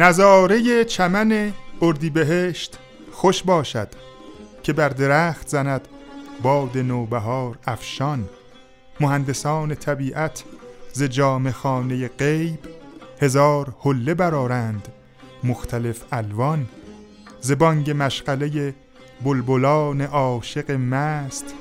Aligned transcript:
نظاره 0.00 0.84
چمن 0.84 1.52
اردیبهشت 1.82 2.78
خوش 3.12 3.42
باشد 3.42 3.88
که 4.62 4.72
بر 4.72 4.88
درخت 4.88 5.48
زند 5.48 5.88
باد 6.42 6.78
نوبهار 6.78 7.58
افشان. 7.66 8.28
مهندسان 9.00 9.74
طبیعت 9.74 10.44
ز 10.92 11.02
جام 11.02 11.50
خانه 11.50 12.08
غیب 12.08 12.58
هزار 13.20 13.74
حله 13.80 14.14
برارند 14.14 14.88
مختلف 15.44 16.04
الوان. 16.12 16.66
ز 17.40 17.52
بانگ 17.52 17.94
مشغله 17.96 18.74
بلبلان 19.24 20.00
عاشق 20.00 20.70
مست 20.70 21.54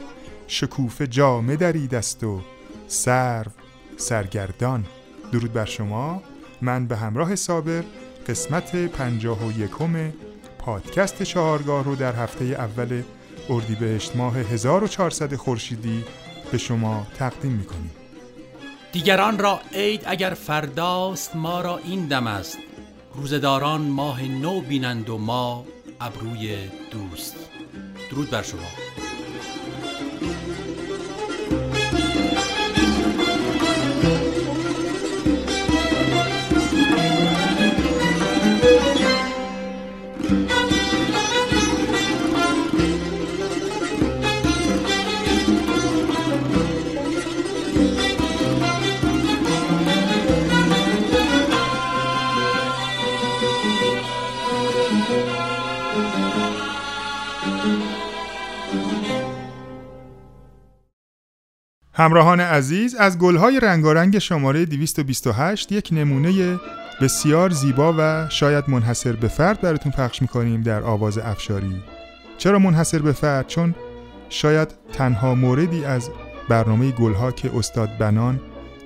شکوفه 0.48 1.08
جامه 1.08 1.56
درید 1.56 1.96
است 1.96 2.24
و 2.24 2.42
سرو 2.88 3.52
سرگردان. 3.98 4.86
درود 5.32 5.54
بر 5.54 5.66
شما. 5.66 6.22
من 6.62 6.88
به 6.88 6.96
همراه 6.98 7.36
صابر 7.36 7.84
قسمت 8.30 8.76
پنجاه 8.76 9.46
و 9.46 9.52
یکم 9.52 10.14
پادکست 10.60 11.24
چهارگاه 11.24 11.84
رو 11.84 11.96
در 11.96 12.16
هفته 12.16 12.46
اول 12.46 13.04
اردیبهشت 13.50 14.16
ماه 14.16 14.38
1400 14.38 15.36
خورشیدی 15.36 16.06
به 16.52 16.58
شما 16.58 17.08
تقدیم 17.18 17.52
می‌کنیم. 17.52 17.92
دیگران 18.92 19.40
را 19.40 19.60
عید 19.74 20.02
اگر 20.06 20.30
فرداست 20.30 21.36
ما 21.36 21.62
را 21.62 21.78
این 21.78 22.08
دم 22.08 22.28
است. 22.28 22.58
روزداران 23.16 23.82
ماه 23.82 24.24
نو 24.24 24.62
بینند 24.62 25.10
و 25.10 25.18
ما 25.18 25.66
ابروی 26.02 26.58
دوست. 26.92 27.36
درود 28.12 28.30
بر 28.30 28.42
شما. 28.42 28.89
همراهان 62.00 62.40
عزیز 62.40 62.96
از 62.96 63.18
گلهای 63.18 63.60
رنگارنگ 63.60 64.20
شماره 64.20 64.66
228 64.66 65.72
یک 65.72 65.90
نمونه 65.92 66.60
بسیار 67.02 67.50
زیبا 67.50 67.96
و 67.98 68.30
شاید 68.30 68.64
منحصر 68.68 69.12
به 69.12 69.28
فرد 69.28 69.62
براتون 69.62 69.92
پخش 69.92 70.22
می‌کنیم 70.22 70.62
در 70.62 70.84
آواز 70.84 71.18
افشاری 71.18 71.84
چرا 72.38 72.60
منحصر 72.60 73.00
به 73.00 73.12
فرد؟ 73.12 73.48
چون 73.48 73.76
شاید 74.30 74.68
تنها 74.94 75.36
موردی 75.36 75.86
از 75.86 76.10
برنامه 76.50 76.92
گلها 76.92 77.32
که 77.32 77.52
استاد 77.58 77.90
بنان 77.98 78.40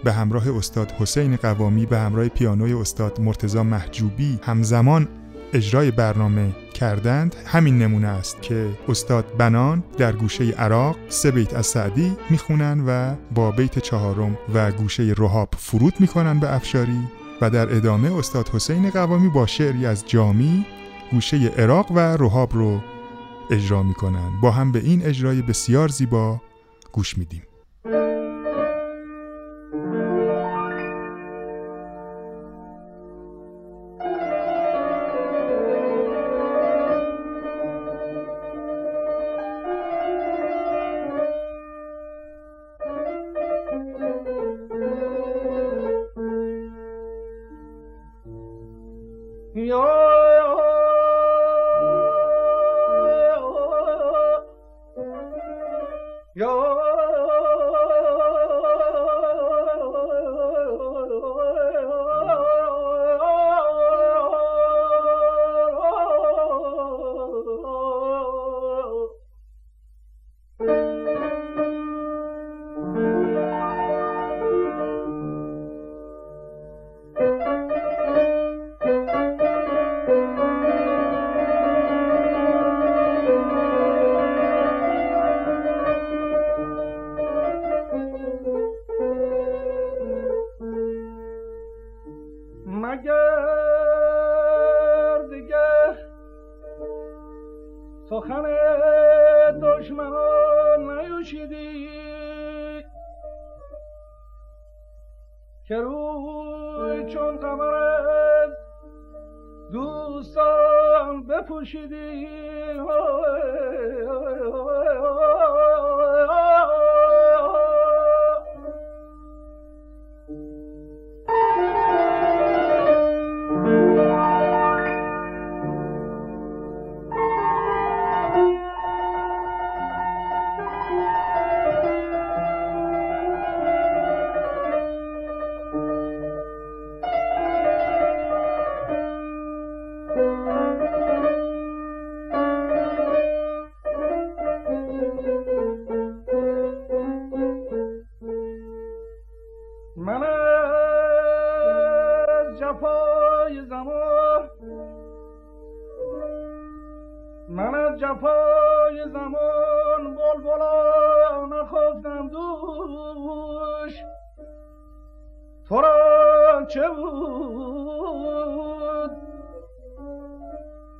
به 0.03 0.13
همراه 0.13 0.57
استاد 0.57 0.91
حسین 0.91 1.35
قوامی 1.35 1.85
به 1.85 1.99
همراه 1.99 2.27
پیانوی 2.27 2.73
استاد 2.73 3.21
مرتزا 3.21 3.63
محجوبی 3.63 4.39
همزمان 4.43 5.07
اجرای 5.53 5.91
برنامه 5.91 6.62
کردند 6.73 7.35
همین 7.45 7.77
نمونه 7.77 8.07
است 8.07 8.41
که 8.41 8.69
استاد 8.89 9.37
بنان 9.37 9.83
در 9.97 10.11
گوشه 10.11 10.51
عراق 10.51 10.95
سه 11.09 11.31
بیت 11.31 11.53
از 11.53 11.65
سعدی 11.65 12.17
می‌خونن 12.29 12.83
و 12.87 13.15
با 13.35 13.51
بیت 13.51 13.79
چهارم 13.79 14.37
و 14.53 14.71
گوشه 14.71 15.13
رهاب 15.17 15.49
فرود 15.57 15.93
می‌کنن 15.99 16.39
به 16.39 16.55
افشاری 16.55 17.07
و 17.41 17.49
در 17.49 17.75
ادامه 17.75 18.17
استاد 18.17 18.49
حسین 18.49 18.89
قوامی 18.89 19.29
با 19.29 19.45
شعری 19.45 19.85
از 19.85 20.07
جامی 20.07 20.65
گوشه 21.11 21.37
عراق 21.57 21.91
و 21.91 21.99
رهاب 21.99 22.53
رو 22.53 22.81
اجرا 23.51 23.83
می‌کنن. 23.83 24.39
با 24.41 24.51
هم 24.51 24.71
به 24.71 24.79
این 24.79 25.05
اجرای 25.05 25.41
بسیار 25.41 25.87
زیبا 25.87 26.41
گوش 26.91 27.17
میدیم. 27.17 27.43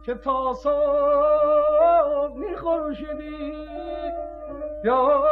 که 0.06 0.14
تا 0.16 0.54
صبح 0.54 0.74
یا 4.84 5.24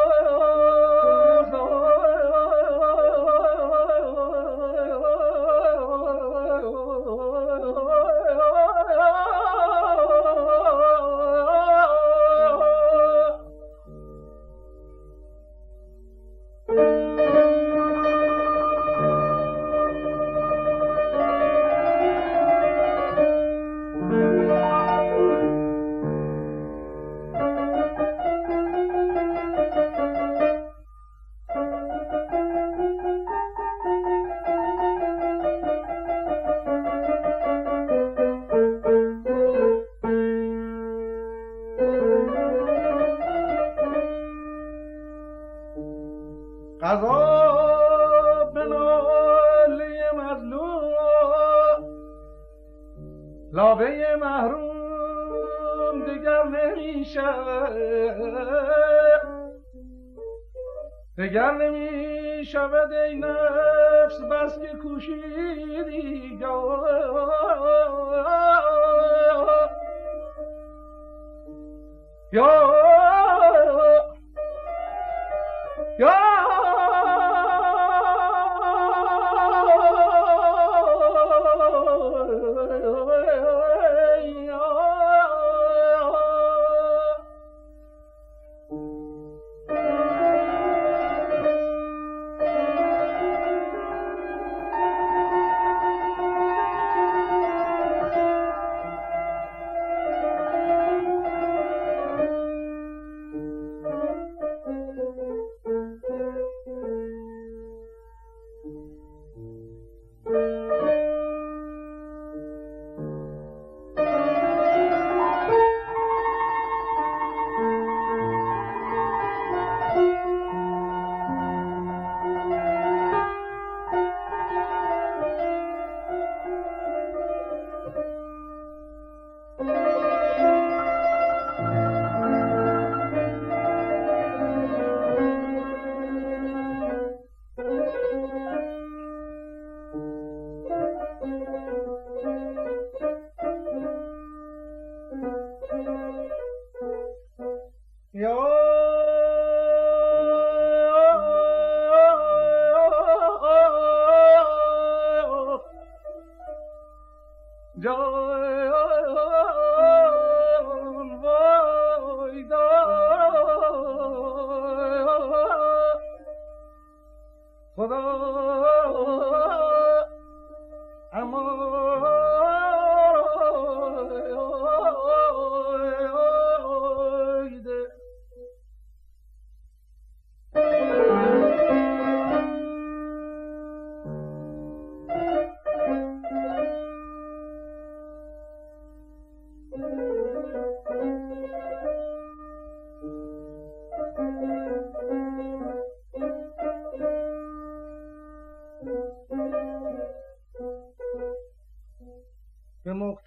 شود 62.51 62.93
ای 62.93 63.15
نفس 63.15 64.21
بس 64.21 64.59
که 64.59 64.77
کوشیدی 64.77 65.70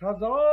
सदा 0.02 0.43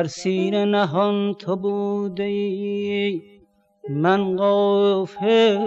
در 0.00 0.06
سینه 0.06 0.64
نهان 0.64 1.34
تو 1.34 1.56
بوده 1.56 2.22
ای 2.22 3.22
من 3.90 4.36
غافل 4.36 5.60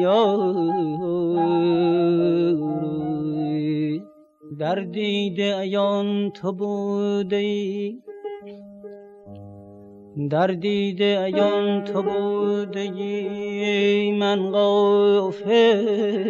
یا 0.00 0.54
در 4.58 4.74
دیده 4.74 5.56
ایان 5.58 6.30
تو 6.30 6.52
بوده 6.52 7.92
در 10.30 10.46
دیده 10.46 11.20
ایان 11.24 11.84
تو 11.84 12.02
بوده 12.02 12.90
من 14.18 14.50
غافل 14.50 16.29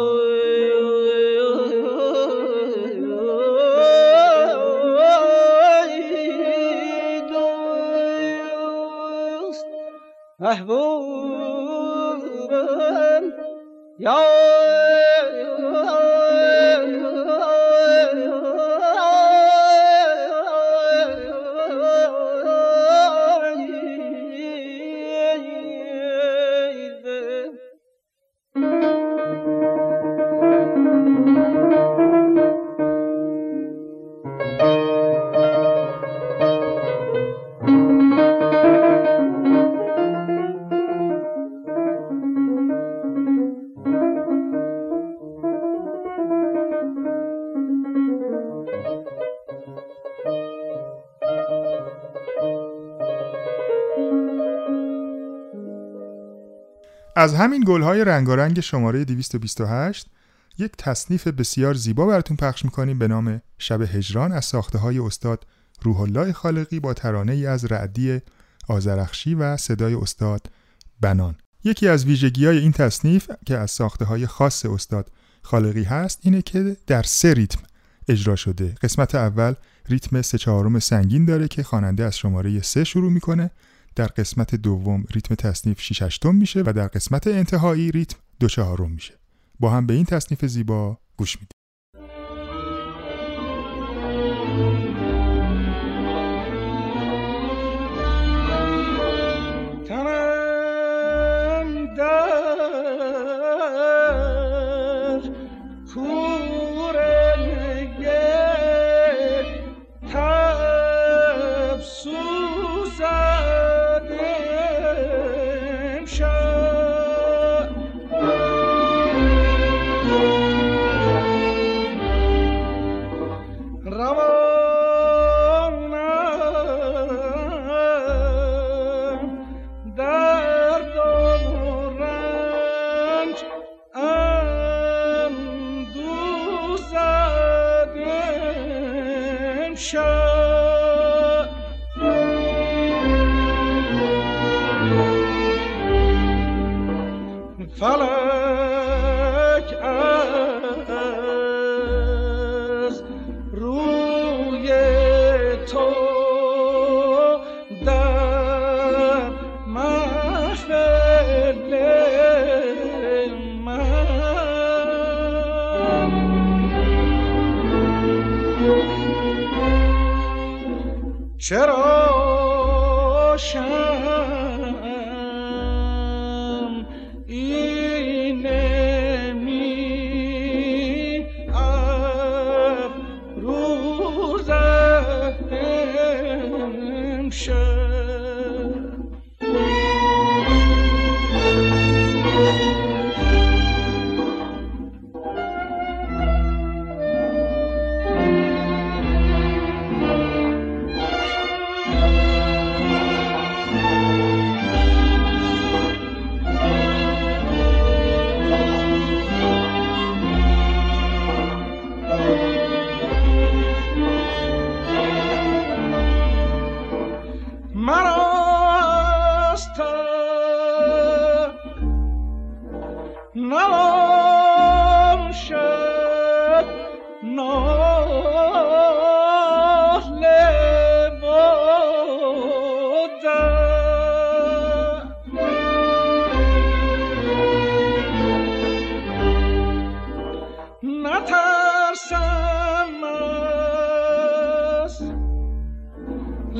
از 57.21 57.33
همین 57.33 57.63
گلهای 57.67 58.05
رنگارنگ 58.05 58.59
شماره 58.59 59.05
228 59.05 60.07
یک 60.57 60.71
تصنیف 60.77 61.27
بسیار 61.27 61.73
زیبا 61.73 62.05
براتون 62.05 62.37
پخش 62.37 62.65
می‌کنیم 62.65 62.99
به 62.99 63.07
نام 63.07 63.41
شب 63.57 63.81
هجران 63.81 64.31
از 64.31 64.45
ساخته 64.45 64.77
های 64.77 64.99
استاد 64.99 65.45
روح 65.81 66.01
الله 66.01 66.33
خالقی 66.33 66.79
با 66.79 66.93
ترانه 66.93 67.31
ای 67.33 67.45
از 67.45 67.65
رعدی 67.65 68.19
آزرخشی 68.67 69.35
و 69.35 69.57
صدای 69.57 69.93
استاد 69.93 70.49
بنان. 71.01 71.35
یکی 71.63 71.87
از 71.87 72.05
ویژگی 72.05 72.45
های 72.45 72.57
این 72.57 72.71
تصنیف 72.71 73.31
که 73.45 73.57
از 73.57 73.71
ساخته 73.71 74.05
های 74.05 74.27
خاص 74.27 74.65
استاد 74.65 75.11
خالقی 75.41 75.83
هست 75.83 76.19
اینه 76.21 76.41
که 76.41 76.77
در 76.87 77.03
سه 77.03 77.33
ریتم 77.33 77.61
اجرا 78.07 78.35
شده. 78.35 78.75
قسمت 78.81 79.15
اول 79.15 79.53
ریتم 79.89 80.21
سه 80.21 80.37
چهارم 80.37 80.79
سنگین 80.79 81.25
داره 81.25 81.47
که 81.47 81.63
خواننده 81.63 82.05
از 82.05 82.17
شماره 82.17 82.61
سه 82.61 82.83
شروع 82.83 83.11
می‌کنه. 83.11 83.51
در 83.95 84.07
قسمت 84.07 84.55
دوم 84.55 85.05
ریتم 85.11 85.35
تصنیف 85.35 85.81
6 85.81 86.01
هشتم 86.01 86.35
میشه 86.35 86.63
و 86.65 86.73
در 86.73 86.87
قسمت 86.87 87.27
انتهایی 87.27 87.91
ریتم 87.91 88.17
دو 88.39 88.47
چهارم 88.47 88.91
میشه. 88.91 89.13
با 89.59 89.69
هم 89.69 89.87
به 89.87 89.93
این 89.93 90.05
تصنیف 90.05 90.45
زیبا 90.45 90.97
گوش 91.17 91.35
میدیم. 91.35 91.60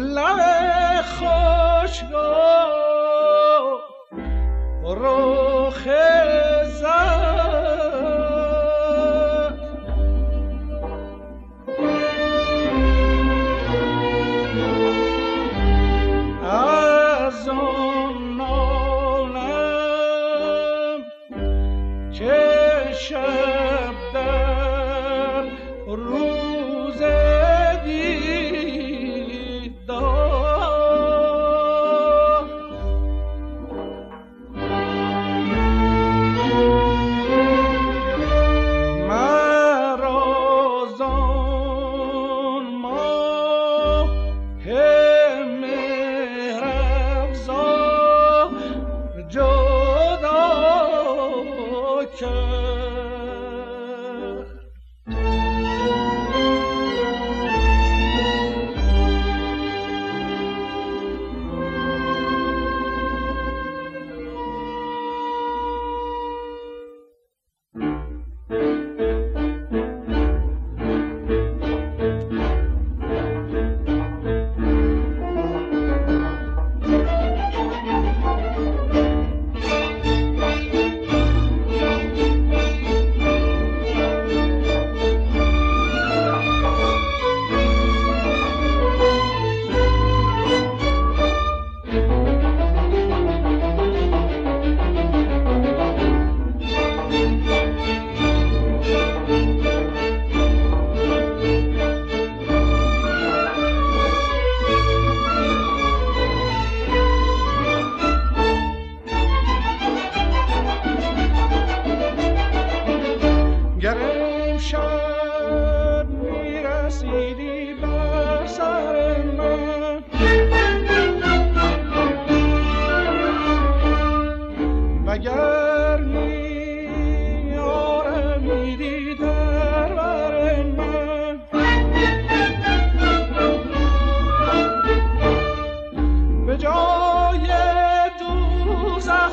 لب 0.02 1.02
خوشگاه 1.02 2.72
روخ 4.84 5.88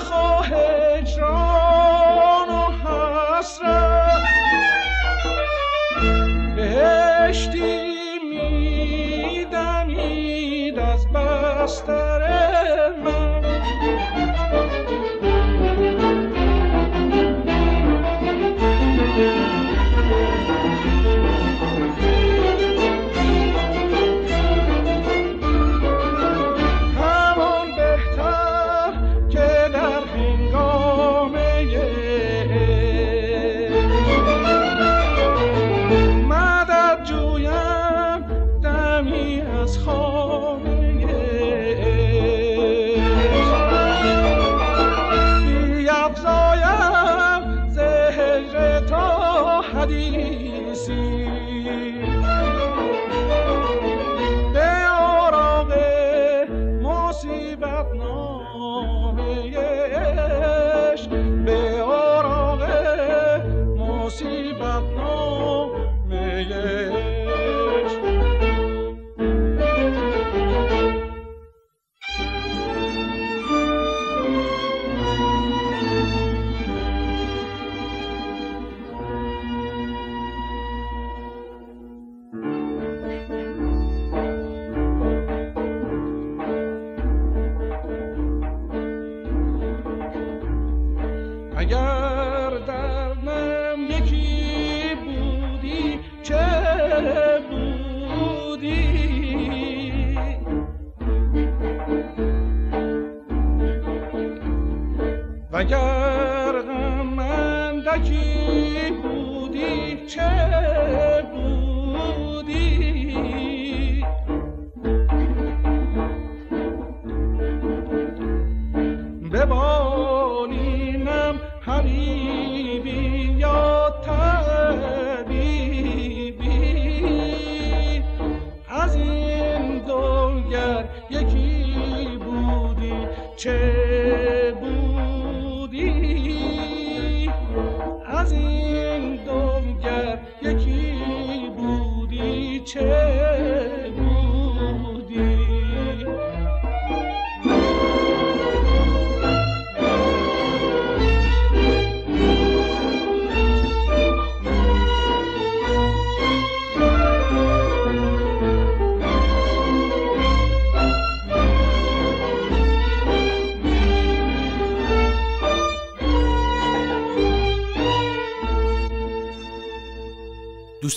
נכון. 0.01 0.28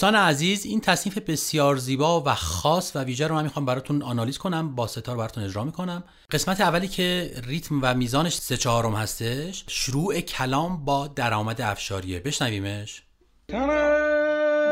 دوستان 0.02 0.16
عزیز 0.16 0.66
این 0.66 0.82
تصنیف 0.82 1.18
بسیار 1.18 1.78
زیبا 1.78 2.22
و 2.26 2.36
خاص 2.36 2.92
و 2.96 3.04
ویژه 3.04 3.28
رو 3.28 3.36
من 3.36 3.44
می‌خوام 3.44 3.66
براتون 3.66 4.02
آنالیز 4.02 4.38
کنم 4.38 4.76
با 4.76 4.88
ستار 4.88 5.18
براتون 5.18 5.44
اجرا 5.44 5.64
می‌کنم. 5.64 6.04
قسمت 6.32 6.62
اولی 6.62 6.88
که 6.88 7.34
ریتم 7.48 7.80
و 7.82 7.94
میزانش 7.94 8.36
سه 8.36 8.58
چهارم 8.58 8.96
هستش 8.96 9.64
شروع 9.68 10.20
کلام 10.20 10.86
با 10.86 11.08
درآمد 11.08 11.62
افشاریه. 11.62 12.20
بشنویمش. 12.20 13.02
تنم 13.48 14.72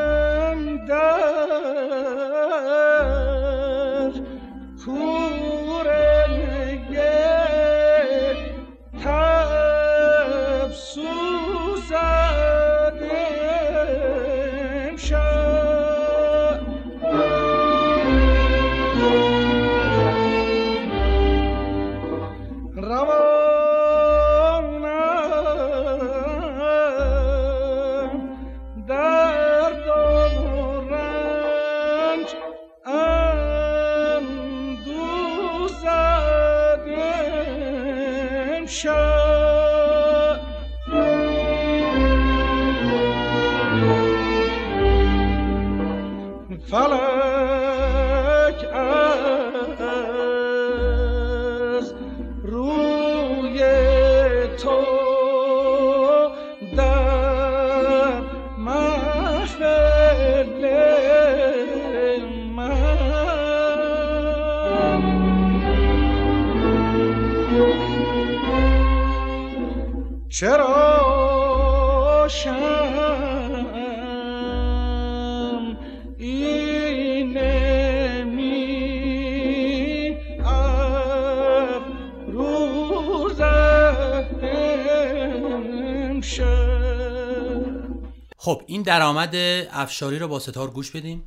خب 88.50 88.62
این 88.68 88.82
درآمد 88.82 89.36
افشاری 89.72 90.20
رو 90.20 90.28
با 90.28 90.40
ستار 90.40 90.72
گوش 90.72 90.92
بدیم 90.92 91.24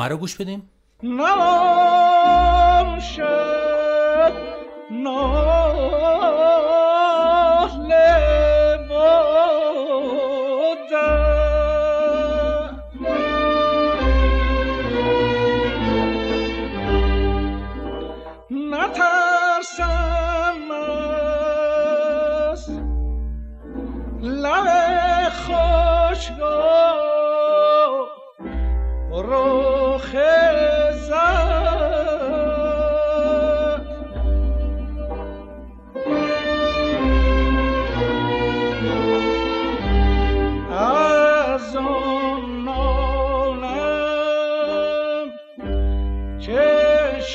ادامه 0.00 0.08
رو 0.08 0.16
گوش 0.16 0.36
بدیم. 0.36 0.62
نباشد 1.02 1.30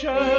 که 0.02 0.35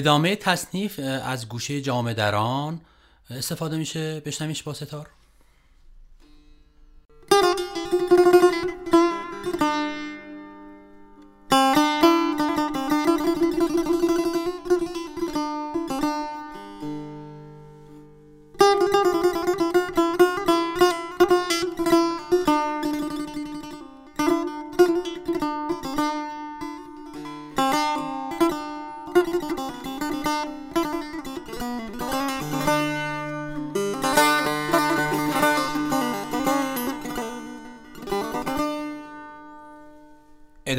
ادامه 0.00 0.36
تصنیف 0.36 0.98
از 1.24 1.48
گوشه 1.48 1.80
جامع 1.80 2.14
دران 2.14 2.80
استفاده 3.30 3.76
میشه 3.76 4.20
بشنویش 4.20 4.62
با 4.62 4.74
ستار. 4.74 5.08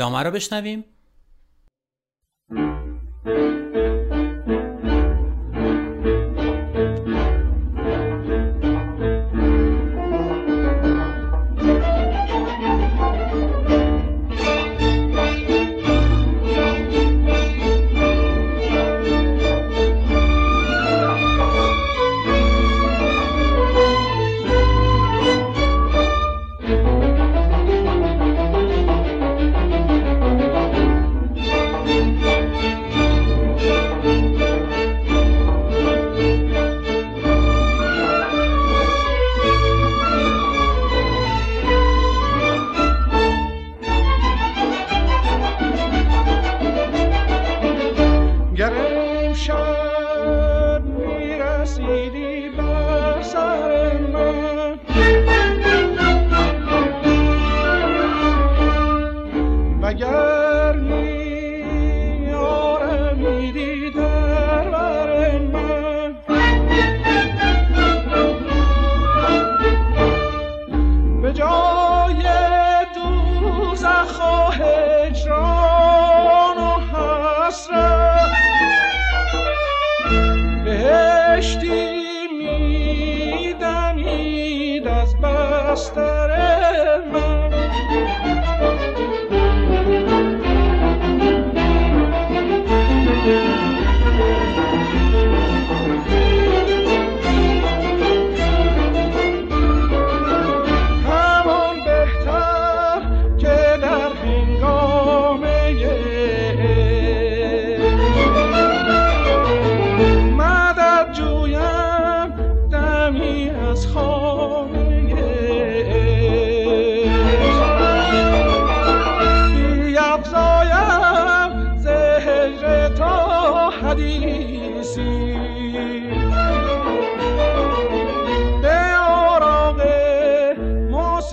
ادامه 0.02 0.24
رو 0.24 0.32
بشنویم. 0.32 0.86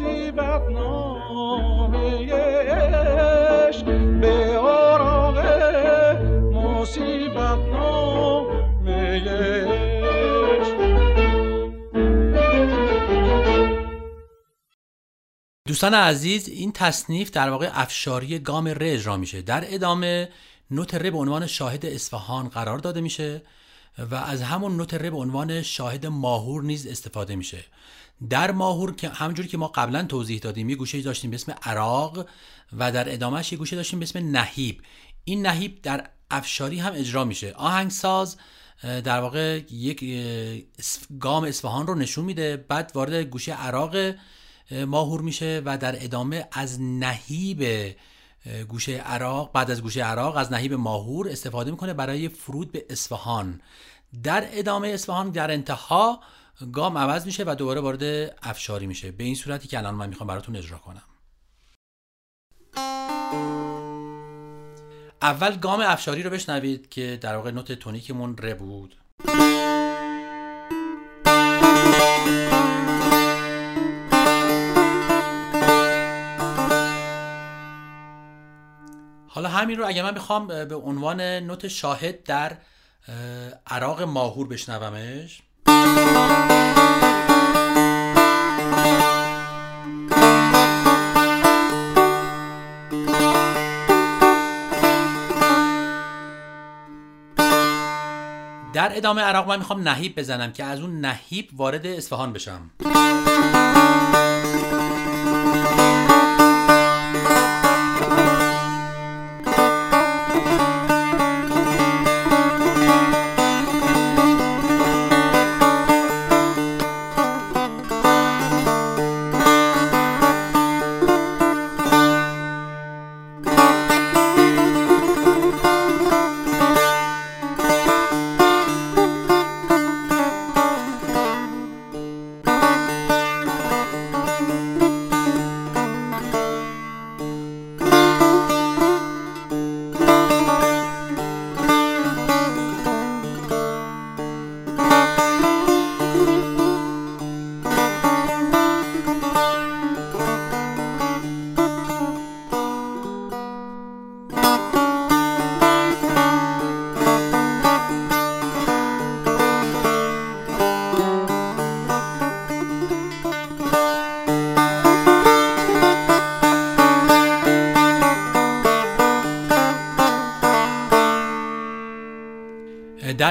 مصیبت 0.01 0.63
نامه 0.63 2.33
عشق. 2.33 3.85
به 4.21 4.59
آراغ 4.59 5.39
مصیبت 6.53 7.59
نامه 7.59 9.21
عشق. 9.21 10.79
دوستان 15.67 15.95
عزیز 15.95 16.49
این 16.49 16.73
تصنیف 16.73 17.31
در 17.31 17.51
واقع 17.51 17.71
افشاری 17.73 18.39
گام 18.39 18.69
ر 18.69 18.79
اجرا 18.81 19.17
میشه. 19.17 19.43
در 19.43 19.75
ادامه 19.75 20.29
نوت 20.71 20.95
ر 20.95 21.11
به 21.11 21.19
عنوان 21.19 21.47
شاهد 21.47 21.87
اصفهان 21.87 22.49
قرار 22.49 22.79
داده 22.79 23.01
میشه 23.01 23.43
و 24.11 24.15
از 24.15 24.43
همون 24.43 24.77
نوت 24.77 24.95
ر 24.95 25.11
به 25.11 25.17
عنوان 25.17 25.63
شاهد 25.63 26.07
ماهور 26.07 26.63
نیز 26.63 26.87
استفاده 26.87 27.37
میشه. 27.37 27.65
در 28.31 28.51
ماهور 28.51 28.95
که 28.95 29.09
همونجوری 29.09 29.49
که 29.49 29.59
ما 29.59 29.69
قبلا 29.69 30.03
توضیح 30.03 30.39
دادیم 30.39 30.69
یه 30.69 30.77
گوشه 30.77 31.03
داشتیم 31.03 31.31
به 31.31 31.35
اسم 31.35 31.55
عراق 31.63 32.27
و 32.79 32.93
در 32.93 33.13
ادامهش 33.13 33.53
یه 33.53 33.59
گوشه 33.59 33.77
داشتیم 33.77 33.99
به 33.99 34.03
اسم 34.03 34.37
نهیب 34.37 34.83
این 35.25 35.47
نهیب 35.47 35.83
در 35.83 36.11
افشاری 36.31 36.79
هم 36.79 36.93
اجرا 36.95 37.25
میشه. 37.25 37.53
آهنگساز 37.53 38.37
در 38.83 39.21
واقع 39.21 39.61
یک 39.71 40.05
گام 41.21 41.45
اصفهان 41.45 41.87
رو 41.87 41.95
نشون 41.95 42.25
میده. 42.25 42.57
بعد 42.57 42.93
وارد 42.95 43.15
گوشه 43.15 43.53
عراق 43.53 43.95
اه، 44.71 44.85
ماهور 44.85 45.21
میشه 45.21 45.63
و 45.65 45.79
در 45.79 46.05
ادامه 46.05 46.49
از 46.53 46.81
نهیب 46.81 47.95
گوشه 48.69 48.97
عراق 48.97 49.53
بعد 49.53 49.71
از 49.71 49.83
گوشه 49.83 50.05
عراق 50.05 50.37
از 50.37 50.53
نهیب 50.53 50.75
ماهور 50.75 51.29
استفاده 51.29 51.71
می‌کنه 51.71 51.95
برای 51.95 52.29
فرود 52.29 52.73
به 52.73 52.87
اصفهان. 52.91 53.61
در 54.23 54.49
ادامه 54.53 54.89
اصفهان 54.89 55.31
در 55.31 55.51
انتها 55.51 56.21
گام 56.73 56.99
عوض 56.99 57.27
میشه 57.27 57.45
و 57.47 57.55
دوباره 57.55 57.81
وارد 57.81 58.03
افشاری 58.43 58.87
میشه. 58.87 59.11
به 59.11 59.25
این 59.25 59.35
صورتی 59.35 59.69
که 59.69 59.79
الان 59.79 59.95
من 59.95 60.09
می‌خوام 60.09 60.27
براتون 60.27 60.57
اجرا 60.57 60.79
کنم. 60.79 61.03
اول 65.23 65.57
گام 65.57 65.81
افشاری 65.81 66.23
رو 66.23 66.31
بشنوید 66.31 66.89
که 66.89 67.19
در 67.21 67.37
واقع 67.37 67.51
نوت 67.51 67.73
تونیکمون 67.73 68.37
ر 68.39 68.55
بود. 68.55 68.97
حالا 79.29 79.49
همین 79.49 79.79
رو 79.79 79.87
اگه 79.87 80.03
من 80.03 80.13
بخوام 80.13 80.47
به 80.47 80.75
عنوان 80.75 81.21
نوت 81.21 81.69
شاهد 81.69 82.23
در 82.23 82.59
عراق 83.67 84.03
ماهور 84.03 84.49
بشنومش. 84.49 85.43
در 98.89 98.97
ادامه 98.97 99.23
عراق 99.23 99.49
من 99.49 99.59
می‌خوام 99.59 99.89
نهیب 99.89 100.19
بزنم 100.19 100.53
که 100.53 100.65
از 100.65 100.81
اون 100.81 101.01
نهیب 101.01 101.49
وارد 101.57 101.87
اصفهان 101.87 102.33
بشم. 102.33 102.71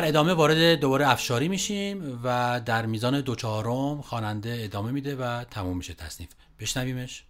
ادامه 0.08 0.34
وارد 0.34 0.80
دوباره 0.80 1.10
افشاری 1.10 1.48
میشیم 1.48 2.20
و 2.24 2.62
در 2.66 2.86
میزان 2.86 3.22
دو 3.22 3.36
چهارم 3.36 4.02
خواننده 4.02 4.60
ادامه 4.64 4.92
میده 4.92 5.16
و 5.16 5.44
تموم 5.44 5.78
میشه 5.78 5.94
تصنیف. 5.94 6.30
بشنویمش. 6.60 7.24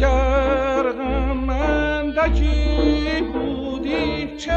وگر 0.00 0.92
غم 0.92 1.50
اندکی 1.50 3.20
بودی 3.32 4.36
چه 4.36 4.52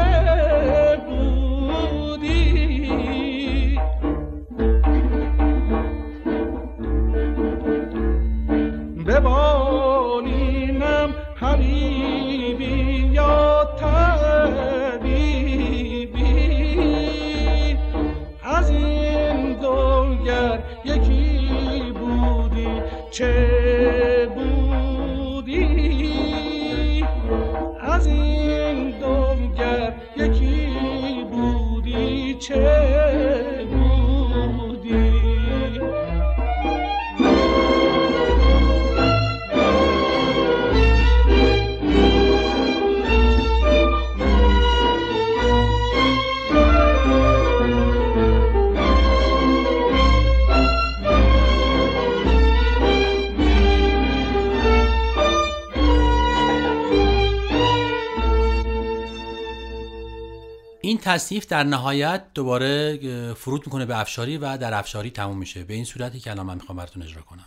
این 60.84 60.98
تصنیف 60.98 61.46
در 61.46 61.64
نهایت 61.64 62.24
دوباره 62.34 63.34
فرود 63.34 63.66
می‌کنه 63.66 63.86
به 63.86 64.00
افشاری 64.00 64.38
و 64.38 64.56
در 64.56 64.74
افشاری 64.74 65.10
تموم 65.10 65.38
میشه. 65.38 65.64
به 65.64 65.74
این 65.74 65.84
صورتی 65.84 66.20
که 66.20 66.30
الان 66.30 66.46
من 66.46 66.54
می‌خوام 66.54 66.78
براتون 66.78 67.02
اجرا 67.02 67.22
کنم. 67.22 67.46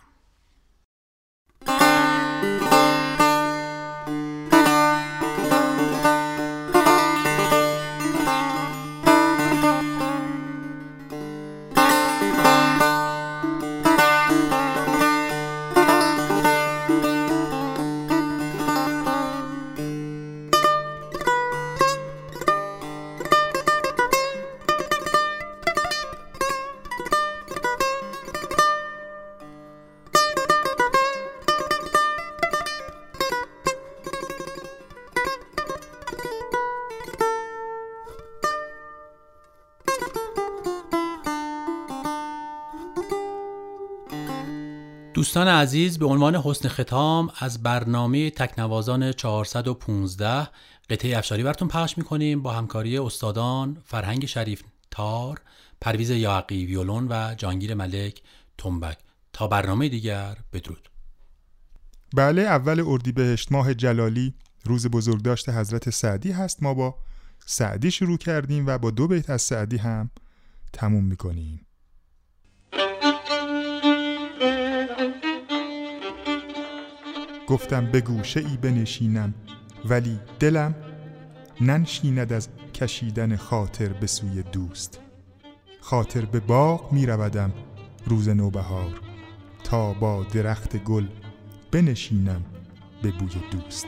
عزیز 45.78 46.00
به 46.00 46.06
عنوان 46.06 46.36
حسن 46.36 46.70
ختام 46.70 47.30
از 47.40 47.64
برنامه 47.64 48.30
تکنوازان 48.30 49.12
415 49.12 50.50
قطعه 50.90 51.18
افشاری 51.18 51.44
براتون 51.44 51.68
پخش 51.68 51.98
می‌کنیم 51.98 52.42
با 52.42 52.54
همکاری 52.54 52.98
استادان 52.98 53.78
فرهنگ 53.86 54.26
شریف 54.26 54.64
تار، 54.92 55.42
پرویز 55.82 56.10
یاقی 56.10 56.66
ویولون 56.66 57.08
و 57.10 57.36
جانگیر 57.36 57.74
ملک 57.74 58.22
تنبک. 58.58 58.98
تا 59.34 59.48
برنامه 59.48 59.90
دیگر 59.90 60.38
بدرود. 60.54 60.90
بله 62.16 62.42
اول 62.42 62.84
اردیبهشت 62.88 63.52
ماه 63.52 63.74
جلالی 63.74 64.34
روز 64.66 64.88
بزرگداشت 64.88 65.50
حضرت 65.50 65.90
سعدی 65.90 66.32
هست. 66.32 66.64
ما 66.64 66.74
با 66.74 66.96
سعدی 67.46 67.92
شروع 67.92 68.18
کردیم 68.18 68.68
و 68.68 68.78
با 68.78 68.92
دو 68.92 69.08
بیت 69.08 69.30
از 69.30 69.42
سعدی 69.42 69.78
هم 69.78 70.12
تموم 70.74 71.04
می‌کنیم. 71.04 71.67
گفتم 77.48 77.86
به 77.86 78.02
گوشه 78.02 78.40
ای 78.40 78.58
بنشینم 78.58 79.34
ولی 79.86 80.20
دلم 80.40 80.76
ننشیند 81.62 82.34
از 82.34 82.50
کشیدن 82.74 83.36
خاطر 83.36 83.94
به 83.94 84.08
سوی 84.08 84.44
دوست. 84.44 85.00
خاطر 85.82 86.26
به 86.26 86.40
باغ 86.40 86.94
می 86.94 87.06
رودم 87.06 87.54
روز 88.06 88.30
نوبهار 88.30 89.02
تا 89.64 89.94
با 89.94 90.24
درخت 90.24 90.78
گل 90.78 91.06
بنشینم 91.72 92.46
به 93.02 93.12
بوی 93.12 93.42
دوست. 93.52 93.88